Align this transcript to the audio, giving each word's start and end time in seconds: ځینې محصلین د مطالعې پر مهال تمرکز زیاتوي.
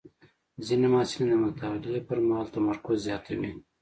ځینې 0.65 0.87
محصلین 0.93 1.29
د 1.31 1.33
مطالعې 1.45 1.99
پر 2.07 2.17
مهال 2.27 2.47
تمرکز 2.55 2.97
زیاتوي. 3.07 3.51